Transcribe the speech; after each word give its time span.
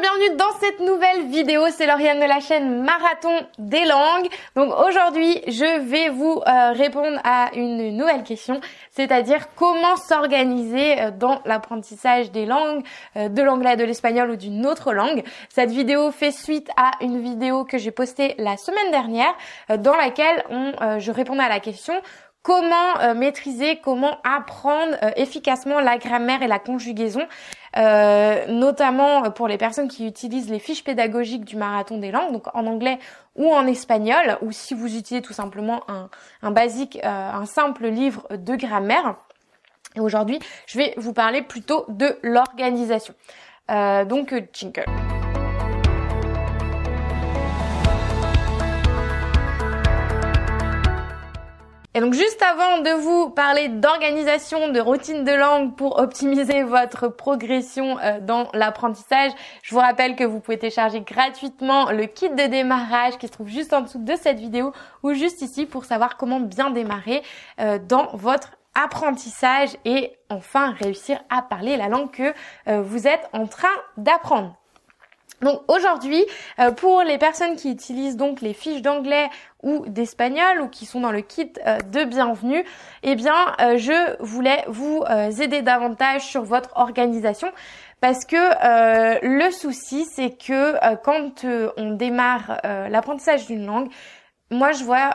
bienvenue 0.00 0.36
dans 0.36 0.50
cette 0.58 0.80
nouvelle 0.80 1.26
vidéo. 1.28 1.66
C'est 1.70 1.86
Lauriane 1.86 2.18
de 2.18 2.24
la 2.24 2.40
chaîne 2.40 2.82
Marathon 2.82 3.46
des 3.58 3.84
langues. 3.84 4.28
Donc 4.56 4.72
aujourd'hui, 4.76 5.40
je 5.46 5.80
vais 5.80 6.08
vous 6.08 6.42
euh, 6.46 6.72
répondre 6.72 7.20
à 7.22 7.50
une 7.54 7.96
nouvelle 7.96 8.24
question, 8.24 8.60
c'est-à-dire 8.90 9.54
comment 9.54 9.96
s'organiser 9.96 11.00
euh, 11.00 11.10
dans 11.12 11.40
l'apprentissage 11.44 12.32
des 12.32 12.44
langues, 12.44 12.82
euh, 13.16 13.28
de 13.28 13.40
l'anglais, 13.42 13.76
de 13.76 13.84
l'espagnol 13.84 14.30
ou 14.30 14.36
d'une 14.36 14.66
autre 14.66 14.92
langue. 14.92 15.22
Cette 15.48 15.70
vidéo 15.70 16.10
fait 16.10 16.32
suite 16.32 16.70
à 16.76 16.92
une 17.00 17.20
vidéo 17.20 17.64
que 17.64 17.78
j'ai 17.78 17.92
postée 17.92 18.34
la 18.38 18.56
semaine 18.56 18.90
dernière 18.90 19.34
dans 19.78 19.96
laquelle 19.96 20.44
je 20.98 21.10
répondais 21.10 21.42
à 21.42 21.48
la 21.48 21.60
question 21.60 21.94
comment 22.42 23.14
maîtriser, 23.14 23.80
comment 23.82 24.18
apprendre 24.22 24.96
efficacement 25.16 25.80
la 25.80 25.96
grammaire 25.96 26.42
et 26.42 26.46
la 26.46 26.58
conjugaison, 26.58 27.26
euh, 27.76 28.46
notamment 28.48 29.30
pour 29.30 29.48
les 29.48 29.58
personnes 29.58 29.88
qui 29.88 30.06
utilisent 30.06 30.50
les 30.50 30.58
fiches 30.58 30.84
pédagogiques 30.84 31.44
du 31.44 31.56
marathon 31.56 31.98
des 31.98 32.10
langues, 32.10 32.32
donc 32.32 32.46
en 32.54 32.66
anglais 32.66 32.98
ou 33.36 33.52
en 33.52 33.66
espagnol, 33.66 34.38
ou 34.42 34.52
si 34.52 34.74
vous 34.74 34.86
utilisez 34.96 35.22
tout 35.22 35.32
simplement 35.32 35.82
un, 35.88 36.08
un 36.42 36.50
basique, 36.50 36.98
un 37.02 37.46
simple 37.46 37.88
livre 37.88 38.26
de 38.30 38.54
grammaire. 38.54 39.16
Et 39.96 40.00
aujourd'hui, 40.00 40.38
je 40.66 40.78
vais 40.78 40.94
vous 40.96 41.12
parler 41.12 41.42
plutôt 41.42 41.84
de 41.88 42.16
l'organisation. 42.22 43.14
donc, 43.68 44.34
jingle. 44.52 44.84
Et 51.96 52.00
donc 52.00 52.12
juste 52.12 52.42
avant 52.42 52.78
de 52.80 52.90
vous 52.90 53.30
parler 53.30 53.68
d'organisation, 53.68 54.68
de 54.68 54.80
routine 54.80 55.22
de 55.22 55.30
langue 55.30 55.76
pour 55.76 56.00
optimiser 56.00 56.62
votre 56.64 57.06
progression 57.06 58.00
euh, 58.00 58.18
dans 58.20 58.48
l'apprentissage, 58.52 59.30
je 59.62 59.72
vous 59.72 59.80
rappelle 59.80 60.16
que 60.16 60.24
vous 60.24 60.40
pouvez 60.40 60.58
télécharger 60.58 61.02
gratuitement 61.02 61.92
le 61.92 62.06
kit 62.06 62.30
de 62.30 62.46
démarrage 62.48 63.16
qui 63.18 63.28
se 63.28 63.32
trouve 63.32 63.46
juste 63.46 63.72
en 63.72 63.82
dessous 63.82 64.02
de 64.02 64.16
cette 64.16 64.40
vidéo 64.40 64.72
ou 65.04 65.14
juste 65.14 65.40
ici 65.40 65.66
pour 65.66 65.84
savoir 65.84 66.16
comment 66.16 66.40
bien 66.40 66.70
démarrer 66.70 67.22
euh, 67.60 67.78
dans 67.78 68.08
votre 68.14 68.50
apprentissage 68.74 69.70
et 69.84 70.10
enfin 70.30 70.72
réussir 70.72 71.20
à 71.30 71.42
parler 71.42 71.76
la 71.76 71.88
langue 71.88 72.10
que 72.10 72.34
euh, 72.66 72.82
vous 72.82 73.06
êtes 73.06 73.28
en 73.32 73.46
train 73.46 73.68
d'apprendre. 73.96 74.56
Donc 75.44 75.60
aujourd'hui, 75.68 76.24
euh, 76.58 76.70
pour 76.70 77.02
les 77.02 77.18
personnes 77.18 77.56
qui 77.56 77.70
utilisent 77.70 78.16
donc 78.16 78.40
les 78.40 78.54
fiches 78.54 78.82
d'anglais 78.82 79.28
ou 79.62 79.84
d'espagnol 79.86 80.62
ou 80.62 80.68
qui 80.68 80.86
sont 80.86 81.00
dans 81.00 81.12
le 81.12 81.20
kit 81.20 81.52
euh, 81.66 81.78
de 81.80 82.04
bienvenue, 82.04 82.64
eh 83.02 83.14
bien, 83.14 83.34
euh, 83.60 83.76
je 83.76 84.22
voulais 84.22 84.64
vous 84.68 85.04
aider 85.40 85.60
davantage 85.60 86.22
sur 86.22 86.44
votre 86.44 86.70
organisation 86.76 87.48
parce 88.00 88.24
que 88.24 88.36
le 88.36 89.50
souci, 89.50 90.04
c'est 90.04 90.30
que 90.30 90.94
quand 90.96 91.46
on 91.78 91.92
démarre 91.92 92.60
l'apprentissage 92.90 93.46
d'une 93.46 93.64
langue, 93.64 93.88
moi 94.50 94.72
je 94.72 94.84
vois 94.84 95.10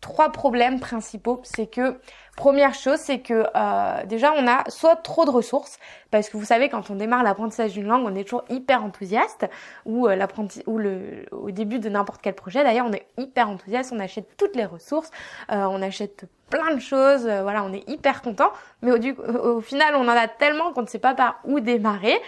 trois 0.00 0.30
problèmes 0.30 0.80
principaux. 0.80 1.40
C'est 1.44 1.66
que 1.66 1.98
première 2.36 2.74
chose, 2.74 2.98
c'est 2.98 3.20
que 3.20 3.44
euh, 3.54 4.04
déjà 4.06 4.32
on 4.32 4.46
a 4.46 4.68
soit 4.68 4.96
trop 4.96 5.24
de 5.24 5.30
ressources, 5.30 5.78
parce 6.10 6.28
que 6.28 6.36
vous 6.36 6.44
savez 6.44 6.68
quand 6.68 6.90
on 6.90 6.94
démarre 6.94 7.22
l'apprentissage 7.22 7.72
d'une 7.72 7.86
langue, 7.86 8.04
on 8.06 8.14
est 8.14 8.24
toujours 8.24 8.44
hyper 8.48 8.82
enthousiaste, 8.82 9.46
ou 9.84 10.08
euh, 10.08 10.26
ou 10.66 10.78
le 10.78 11.26
au 11.32 11.50
début 11.50 11.78
de 11.78 11.88
n'importe 11.88 12.20
quel 12.22 12.34
projet. 12.34 12.64
D'ailleurs, 12.64 12.86
on 12.88 12.92
est 12.92 13.06
hyper 13.18 13.48
enthousiaste, 13.48 13.92
on 13.94 14.00
achète 14.00 14.36
toutes 14.36 14.56
les 14.56 14.64
ressources, 14.64 15.10
euh, 15.52 15.64
on 15.64 15.82
achète 15.82 16.24
plein 16.48 16.74
de 16.74 16.80
choses, 16.80 17.26
voilà, 17.26 17.62
on 17.62 17.72
est 17.72 17.88
hyper 17.88 18.22
content. 18.22 18.50
Mais 18.82 18.90
au 18.90 19.60
final, 19.60 19.94
on 19.94 20.08
en 20.08 20.08
a 20.08 20.26
tellement 20.26 20.72
qu'on 20.72 20.82
ne 20.82 20.88
sait 20.88 20.98
pas 20.98 21.14
par 21.14 21.38
où 21.44 21.60
démarrer. 21.60 22.20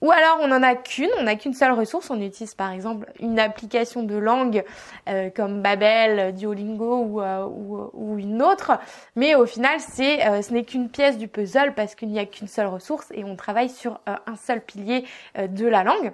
Ou 0.00 0.12
alors 0.12 0.38
on 0.40 0.48
n'en 0.48 0.62
a 0.62 0.76
qu'une, 0.76 1.10
on 1.18 1.24
n'a 1.24 1.34
qu'une 1.34 1.54
seule 1.54 1.72
ressource. 1.72 2.10
On 2.10 2.20
utilise 2.20 2.54
par 2.54 2.70
exemple 2.70 3.10
une 3.18 3.38
application 3.38 4.02
de 4.02 4.16
langue 4.16 4.64
euh, 5.08 5.30
comme 5.30 5.60
Babel, 5.60 6.34
Duolingo 6.34 6.98
ou, 6.98 7.20
euh, 7.20 7.44
ou, 7.92 8.18
une 8.18 8.42
autre, 8.42 8.78
mais 9.16 9.34
au 9.34 9.46
final 9.46 9.80
c'est 9.80 10.26
euh, 10.26 10.42
ce 10.42 10.52
n'est 10.52 10.64
qu'une 10.64 10.88
pièce 10.88 11.18
du 11.18 11.26
puzzle 11.26 11.74
parce 11.74 11.94
qu'il 11.94 12.10
n'y 12.10 12.18
a 12.18 12.26
qu'une 12.26 12.48
seule 12.48 12.68
ressource 12.68 13.08
et 13.12 13.24
on 13.24 13.34
travaille 13.34 13.68
sur 13.68 14.00
un 14.06 14.36
seul 14.36 14.60
pilier 14.60 15.04
de 15.36 15.66
la 15.66 15.82
langue. 15.82 16.12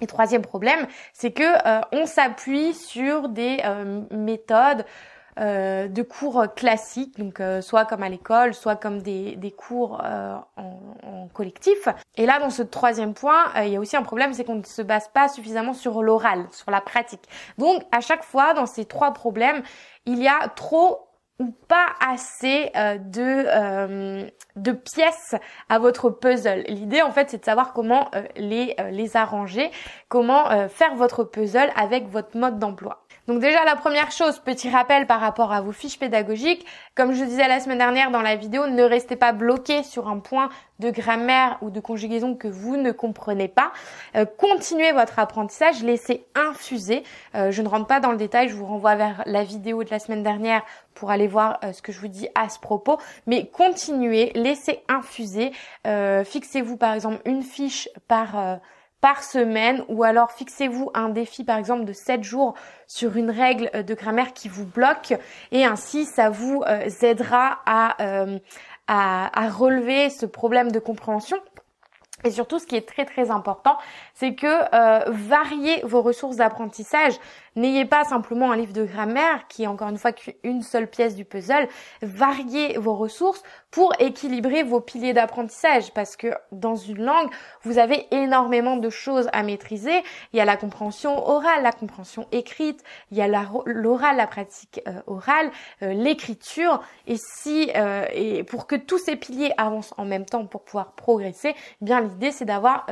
Et 0.00 0.06
troisième 0.06 0.42
problème, 0.42 0.86
c'est 1.12 1.30
que 1.30 1.44
on 1.92 2.06
s'appuie 2.06 2.74
sur 2.74 3.28
des 3.28 3.62
méthodes 4.10 4.84
euh, 5.40 5.88
de 5.88 6.02
cours 6.02 6.46
classiques, 6.54 7.18
donc 7.18 7.40
euh, 7.40 7.60
soit 7.60 7.86
comme 7.86 8.04
à 8.04 8.08
l'école, 8.08 8.54
soit 8.54 8.76
comme 8.76 9.02
des, 9.02 9.34
des 9.34 9.50
cours 9.50 10.00
euh, 10.04 10.36
en, 10.56 10.78
en, 11.02 11.28
collectif. 11.28 11.88
Et 12.16 12.24
là, 12.24 12.38
dans 12.38 12.50
ce 12.50 12.62
troisième 12.62 13.14
point, 13.14 13.46
il 13.64 13.70
y 13.70 13.76
a 13.76 13.80
aussi 13.80 13.96
un 13.96 14.04
problème, 14.04 14.32
c'est 14.32 14.44
qu'on 14.44 14.54
ne 14.56 14.62
se 14.64 14.82
base 14.82 15.08
pas 15.08 15.28
suffisamment 15.28 15.72
sur 15.72 16.04
l'oral, 16.04 16.46
sur 16.52 16.70
la 16.70 16.80
pratique. 16.80 17.22
Donc, 17.58 17.82
à 17.90 18.00
chaque 18.00 18.22
fois, 18.22 18.54
dans 18.54 18.66
ces 18.66 18.84
trois 18.84 19.12
problèmes, 19.12 19.64
il 20.06 20.22
y 20.22 20.28
a 20.28 20.48
trop 20.54 21.08
ou 21.40 21.50
pas 21.66 21.86
assez 21.98 22.70
de 22.76 24.30
de 24.54 24.70
pièces 24.70 25.34
à 25.68 25.80
votre 25.80 26.08
puzzle. 26.10 26.62
L'idée 26.68 27.02
en 27.02 27.10
fait 27.10 27.28
c'est 27.28 27.38
de 27.38 27.44
savoir 27.44 27.72
comment 27.72 28.08
les 28.36 28.76
les 28.92 29.16
arranger, 29.16 29.72
comment 30.08 30.68
faire 30.68 30.94
votre 30.94 31.24
puzzle 31.24 31.72
avec 31.74 32.06
votre 32.08 32.36
mode 32.38 32.60
d'emploi. 32.60 33.03
Donc 33.26 33.40
déjà 33.40 33.64
la 33.64 33.74
première 33.74 34.10
chose, 34.10 34.38
petit 34.38 34.68
rappel 34.68 35.06
par 35.06 35.18
rapport 35.18 35.50
à 35.50 35.62
vos 35.62 35.72
fiches 35.72 35.98
pédagogiques, 35.98 36.66
comme 36.94 37.14
je 37.14 37.24
disais 37.24 37.48
la 37.48 37.58
semaine 37.58 37.78
dernière 37.78 38.10
dans 38.10 38.20
la 38.20 38.36
vidéo, 38.36 38.66
ne 38.66 38.82
restez 38.82 39.16
pas 39.16 39.32
bloqué 39.32 39.82
sur 39.82 40.08
un 40.08 40.18
point 40.18 40.50
de 40.78 40.90
grammaire 40.90 41.56
ou 41.62 41.70
de 41.70 41.80
conjugaison 41.80 42.34
que 42.34 42.48
vous 42.48 42.76
ne 42.76 42.92
comprenez 42.92 43.48
pas. 43.48 43.72
Euh, 44.14 44.26
continuez 44.26 44.92
votre 44.92 45.18
apprentissage, 45.18 45.82
laissez 45.82 46.26
infuser. 46.34 47.02
Euh, 47.34 47.50
je 47.50 47.62
ne 47.62 47.68
rentre 47.68 47.86
pas 47.86 48.00
dans 48.00 48.10
le 48.10 48.18
détail, 48.18 48.50
je 48.50 48.54
vous 48.54 48.66
renvoie 48.66 48.94
vers 48.94 49.22
la 49.24 49.42
vidéo 49.42 49.84
de 49.84 49.90
la 49.90 50.00
semaine 50.00 50.22
dernière 50.22 50.62
pour 50.94 51.10
aller 51.10 51.26
voir 51.26 51.58
euh, 51.64 51.72
ce 51.72 51.80
que 51.80 51.92
je 51.92 52.00
vous 52.00 52.08
dis 52.08 52.28
à 52.34 52.50
ce 52.50 52.58
propos. 52.58 52.98
Mais 53.26 53.46
continuez, 53.46 54.32
laissez 54.34 54.82
infuser. 54.88 55.52
Fixez-vous 56.24 56.76
par 56.76 56.92
exemple 56.92 57.20
une 57.24 57.42
fiche 57.42 57.88
par 58.06 58.60
par 59.04 59.22
semaine 59.22 59.84
ou 59.88 60.02
alors 60.02 60.32
fixez-vous 60.32 60.90
un 60.94 61.10
défi 61.10 61.44
par 61.44 61.58
exemple 61.58 61.84
de 61.84 61.92
7 61.92 62.24
jours 62.24 62.54
sur 62.86 63.18
une 63.18 63.30
règle 63.30 63.68
euh, 63.74 63.82
de 63.82 63.92
grammaire 63.92 64.32
qui 64.32 64.48
vous 64.48 64.64
bloque 64.64 65.12
et 65.52 65.66
ainsi 65.66 66.06
ça 66.06 66.30
vous 66.30 66.62
euh, 66.66 66.88
aidera 67.02 67.58
euh, 68.00 68.38
à, 68.86 69.44
à, 69.44 69.50
relever 69.50 70.08
ce 70.08 70.24
problème 70.24 70.72
de 70.72 70.78
compréhension. 70.78 71.36
Et 72.24 72.30
surtout, 72.30 72.58
ce 72.58 72.66
qui 72.66 72.76
est 72.76 72.88
très 72.88 73.04
très 73.04 73.30
important, 73.30 73.76
c'est 74.14 74.34
que 74.34 75.10
variez 75.10 75.82
vos 75.84 76.00
ressources 76.00 76.36
d'apprentissage. 76.36 77.12
N'ayez 77.56 77.84
pas 77.84 78.04
simplement 78.04 78.50
un 78.50 78.56
livre 78.56 78.72
de 78.72 78.84
grammaire 78.84 79.46
qui 79.48 79.62
est 79.62 79.66
encore 79.68 79.88
une 79.88 79.98
fois 79.98 80.12
qu'une 80.12 80.62
seule 80.62 80.88
pièce 80.88 81.14
du 81.14 81.24
puzzle. 81.24 81.68
Variez 82.02 82.78
vos 82.78 82.96
ressources 82.96 83.42
pour 83.70 83.92
équilibrer 84.00 84.64
vos 84.64 84.80
piliers 84.80 85.12
d'apprentissage 85.12 85.92
parce 85.92 86.16
que 86.16 86.28
dans 86.50 86.74
une 86.74 87.04
langue, 87.04 87.30
vous 87.62 87.78
avez 87.78 88.06
énormément 88.10 88.76
de 88.76 88.90
choses 88.90 89.28
à 89.32 89.42
maîtriser. 89.44 90.02
Il 90.32 90.36
y 90.36 90.40
a 90.40 90.44
la 90.44 90.56
compréhension 90.56 91.28
orale, 91.28 91.62
la 91.62 91.72
compréhension 91.72 92.26
écrite, 92.32 92.82
il 93.12 93.18
y 93.18 93.22
a 93.22 93.28
l'oral, 93.28 94.16
la 94.16 94.26
pratique 94.26 94.80
euh, 94.88 95.00
orale, 95.06 95.50
euh, 95.82 95.92
l'écriture. 95.92 96.82
Et 97.06 97.16
si 97.16 97.70
et 98.14 98.44
pour 98.44 98.66
que 98.66 98.76
tous 98.76 98.98
ces 98.98 99.16
piliers 99.16 99.52
avancent 99.56 99.94
en 99.96 100.04
même 100.04 100.24
temps 100.24 100.46
pour 100.46 100.64
pouvoir 100.64 100.92
progresser, 100.92 101.54
eh 101.56 101.84
bien 101.84 102.00
l'idée 102.00 102.30
c'est 102.30 102.44
d'avoir 102.44 102.86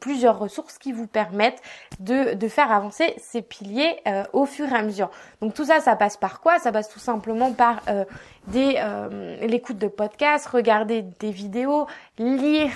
plusieurs 0.00 0.38
ressources 0.38 0.74
ce 0.74 0.78
qui 0.78 0.92
vous 0.92 1.06
permettent 1.06 1.62
de, 2.00 2.34
de 2.34 2.48
faire 2.48 2.72
avancer 2.72 3.14
ces 3.18 3.42
piliers 3.42 4.01
euh, 4.06 4.24
au 4.32 4.46
fur 4.46 4.68
et 4.68 4.74
à 4.74 4.82
mesure. 4.82 5.10
Donc 5.40 5.54
tout 5.54 5.64
ça, 5.64 5.80
ça 5.80 5.96
passe 5.96 6.16
par 6.16 6.40
quoi? 6.40 6.58
Ça 6.58 6.72
passe 6.72 6.88
tout 6.88 6.98
simplement 6.98 7.52
par 7.52 7.80
euh, 7.88 8.04
des 8.48 8.76
euh, 8.78 9.36
l'écoute 9.46 9.78
de 9.78 9.88
podcasts, 9.88 10.46
regarder 10.46 11.02
des 11.02 11.30
vidéos, 11.30 11.86
lire, 12.18 12.70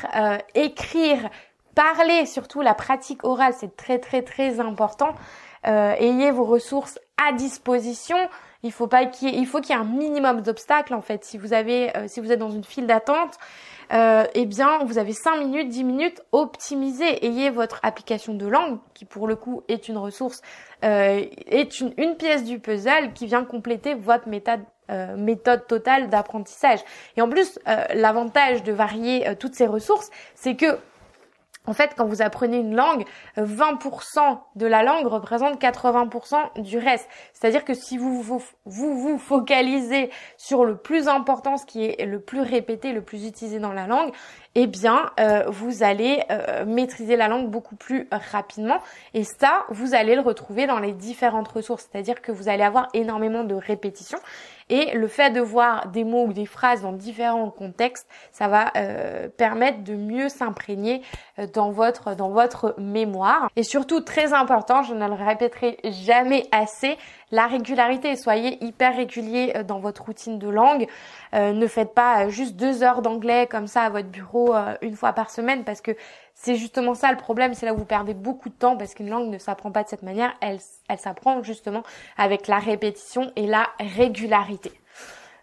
écrire, 0.54 1.28
parler, 1.74 2.26
surtout 2.26 2.60
la 2.60 2.74
pratique 2.74 3.24
orale, 3.24 3.54
c'est 3.56 3.76
très 3.76 3.98
très 3.98 4.22
très 4.22 4.60
important. 4.60 5.14
Ayez 5.66 6.30
vos 6.30 6.44
ressources 6.44 6.98
à 7.16 7.32
disposition. 7.32 8.16
Il 8.62 8.72
faut 8.72 8.86
pas 8.86 9.06
qu'il 9.06 9.34
il 9.34 9.46
faut 9.46 9.60
qu'il 9.60 9.74
y 9.74 9.78
ait 9.78 9.80
un 9.80 9.84
minimum 9.84 10.40
d'obstacles 10.40 10.94
en 10.94 11.02
fait. 11.02 11.24
Si 11.24 11.38
vous 11.38 11.52
avez, 11.52 11.92
si 12.06 12.20
vous 12.20 12.32
êtes 12.32 12.38
dans 12.38 12.50
une 12.50 12.64
file 12.64 12.86
d'attente, 12.86 13.38
euh, 13.92 14.24
eh 14.34 14.46
bien, 14.46 14.78
vous 14.84 14.98
avez 14.98 15.12
5 15.12 15.38
minutes, 15.38 15.68
10 15.68 15.84
minutes, 15.84 16.22
optimisez. 16.32 17.24
Ayez 17.24 17.50
votre 17.50 17.80
application 17.82 18.34
de 18.34 18.46
langue, 18.46 18.78
qui 18.94 19.04
pour 19.04 19.28
le 19.28 19.36
coup 19.36 19.62
est 19.68 19.88
une 19.88 19.98
ressource, 19.98 20.42
euh, 20.84 21.24
est 21.46 21.80
une, 21.80 21.94
une, 21.96 22.16
pièce 22.16 22.44
du 22.44 22.58
puzzle 22.58 23.12
qui 23.14 23.26
vient 23.26 23.44
compléter 23.44 23.94
votre 23.94 24.28
méthode 24.28 24.60
euh, 24.88 25.16
méthode 25.16 25.66
totale 25.66 26.08
d'apprentissage. 26.10 26.78
Et 27.16 27.20
en 27.20 27.28
plus, 27.28 27.58
euh, 27.66 27.84
l'avantage 27.94 28.62
de 28.62 28.72
varier 28.72 29.26
euh, 29.26 29.34
toutes 29.34 29.56
ces 29.56 29.66
ressources, 29.66 30.10
c'est 30.36 30.54
que 30.54 30.78
En 31.66 31.72
fait, 31.72 31.92
quand 31.96 32.06
vous 32.06 32.22
apprenez 32.22 32.58
une 32.58 32.74
langue, 32.74 33.04
20% 33.36 34.38
de 34.54 34.66
la 34.66 34.82
langue 34.82 35.06
représente 35.06 35.60
80% 35.60 36.62
du 36.62 36.78
reste. 36.78 37.08
C'est-à-dire 37.32 37.64
que 37.64 37.74
si 37.74 37.98
vous 37.98 38.22
vous, 38.22 39.18
focalisez 39.18 40.10
sur 40.36 40.64
le 40.64 40.76
plus 40.76 41.08
important, 41.08 41.56
ce 41.56 41.66
qui 41.66 41.84
est 41.84 42.06
le 42.06 42.20
plus 42.20 42.40
répété, 42.40 42.92
le 42.92 43.02
plus 43.02 43.26
utilisé 43.26 43.58
dans 43.58 43.72
la 43.72 43.86
langue, 43.86 44.12
eh 44.54 44.66
bien, 44.66 45.10
euh, 45.20 45.44
vous 45.48 45.82
allez 45.82 46.22
euh, 46.30 46.64
maîtriser 46.64 47.16
la 47.16 47.28
langue 47.28 47.50
beaucoup 47.50 47.76
plus 47.76 48.08
rapidement. 48.10 48.78
Et 49.12 49.24
ça, 49.24 49.64
vous 49.68 49.94
allez 49.94 50.14
le 50.14 50.22
retrouver 50.22 50.66
dans 50.66 50.78
les 50.78 50.92
différentes 50.92 51.48
ressources. 51.48 51.88
C'est-à-dire 51.90 52.22
que 52.22 52.32
vous 52.32 52.48
allez 52.48 52.62
avoir 52.62 52.88
énormément 52.94 53.44
de 53.44 53.54
répétitions. 53.54 54.18
Et 54.68 54.96
le 54.96 55.06
fait 55.06 55.30
de 55.30 55.40
voir 55.40 55.88
des 55.88 56.02
mots 56.02 56.24
ou 56.26 56.32
des 56.32 56.46
phrases 56.46 56.82
dans 56.82 56.92
différents 56.92 57.50
contextes, 57.50 58.08
ça 58.32 58.48
va 58.48 58.72
euh, 58.76 59.28
permettre 59.28 59.84
de 59.84 59.94
mieux 59.94 60.28
s'imprégner 60.28 61.02
euh, 61.38 61.46
dans 61.46 61.70
votre 61.70 62.16
dans 62.16 62.30
votre 62.30 62.74
mémoire. 62.76 63.48
Et 63.54 63.62
surtout 63.62 64.00
très 64.00 64.32
important, 64.32 64.82
je 64.82 64.92
ne 64.92 65.06
le 65.06 65.14
répéterai 65.14 65.78
jamais 65.84 66.48
assez, 66.50 66.98
la 67.30 67.46
régularité. 67.46 68.16
Soyez 68.16 68.62
hyper 68.64 68.96
régulier 68.96 69.52
euh, 69.54 69.62
dans 69.62 69.78
votre 69.78 70.04
routine 70.04 70.40
de 70.40 70.48
langue. 70.48 70.88
ne 71.32 71.66
faites 71.66 71.94
pas 71.94 72.28
juste 72.28 72.56
deux 72.56 72.82
heures 72.82 73.02
d'anglais 73.02 73.46
comme 73.46 73.68
ça 73.68 73.82
à 73.82 73.90
votre 73.90 74.08
bureau 74.08 74.54
une 74.80 74.96
fois 74.96 75.12
par 75.12 75.30
semaine 75.30 75.64
parce 75.64 75.80
que 75.80 75.92
c'est 76.38 76.54
justement 76.54 76.94
ça 76.94 77.10
le 77.10 77.16
problème, 77.16 77.54
c'est 77.54 77.64
là 77.64 77.72
où 77.72 77.78
vous 77.78 77.86
perdez 77.86 78.12
beaucoup 78.12 78.50
de 78.50 78.54
temps 78.54 78.76
parce 78.76 78.94
qu'une 78.94 79.08
langue 79.08 79.30
ne 79.30 79.38
s'apprend 79.38 79.72
pas 79.72 79.82
de 79.82 79.88
cette 79.88 80.02
manière, 80.02 80.34
elle, 80.42 80.58
elle 80.88 80.98
s'apprend 80.98 81.42
justement 81.42 81.82
avec 82.18 82.46
la 82.46 82.58
répétition 82.58 83.32
et 83.36 83.46
la 83.46 83.66
régularité. 83.80 84.70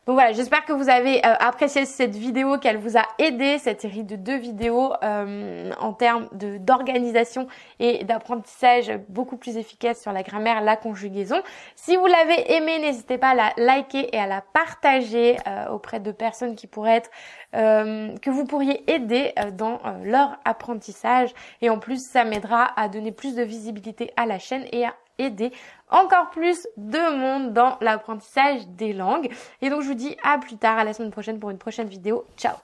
Donc 0.06 0.16
voilà, 0.16 0.34
j'espère 0.34 0.66
que 0.66 0.74
vous 0.74 0.90
avez 0.90 1.26
euh, 1.26 1.34
apprécié 1.40 1.86
cette 1.86 2.16
vidéo, 2.16 2.58
qu'elle 2.58 2.76
vous 2.76 2.98
a 2.98 3.04
aidé, 3.20 3.58
cette 3.58 3.80
série 3.80 4.04
de 4.04 4.18
deux 4.18 4.36
vidéos 4.36 4.92
euh, 5.02 5.72
en 5.80 5.94
termes 5.94 6.28
d'organisation 6.34 7.48
et 7.80 8.04
d'apprentissage 8.04 8.92
beaucoup 9.08 9.38
plus 9.38 9.56
efficace 9.56 10.02
sur 10.02 10.12
la 10.12 10.22
grammaire, 10.22 10.60
la 10.60 10.76
conjugaison. 10.76 11.42
Si 11.78 11.96
vous 11.96 12.06
l'avez 12.06 12.54
aimé, 12.54 12.80
n'hésitez 12.80 13.18
pas 13.18 13.30
à 13.30 13.36
la 13.36 13.54
liker 13.56 14.14
et 14.14 14.20
à 14.20 14.28
la 14.28 14.42
partager 14.42 15.38
euh, 15.48 15.70
auprès 15.70 16.02
de 16.02 16.12
personnes 16.12 16.56
qui 16.56 16.68
pourraient 16.68 16.98
être 16.98 17.10
que 17.54 18.32
vous 18.32 18.46
pourriez 18.46 18.84
aider 18.92 19.32
dans 19.54 19.80
leur 20.04 20.40
apprentissage. 20.44 21.32
Et 21.62 21.70
en 21.70 21.78
plus, 21.78 22.04
ça 22.04 22.24
m'aidera 22.26 22.72
à 22.76 22.88
donner 22.88 23.12
plus 23.12 23.36
de 23.36 23.44
visibilité 23.44 24.12
à 24.18 24.26
la 24.26 24.40
chaîne 24.40 24.66
et 24.72 24.86
à 24.86 24.96
aider 25.18 25.52
encore 25.90 26.30
plus 26.30 26.68
de 26.78 27.18
monde 27.18 27.54
dans 27.54 27.78
l'apprentissage 27.82 28.68
des 28.68 28.94
langues. 28.94 29.30
Et 29.62 29.70
donc 29.70 29.82
je 29.82 29.88
vous 29.88 29.94
dis 29.94 30.16
à 30.24 30.38
plus 30.38 30.58
tard, 30.58 30.78
à 30.78 30.84
la 30.84 30.94
semaine 30.94 31.12
prochaine 31.12 31.40
pour 31.40 31.50
une 31.50 31.58
prochaine 31.58 31.88
vidéo. 31.88 32.26
Ciao 32.38 32.56